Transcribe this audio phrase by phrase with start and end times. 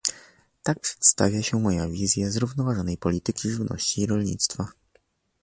[0.63, 4.67] Tak przedstawia się moja wizja zrównoważonej polityki żywności i rolnictwa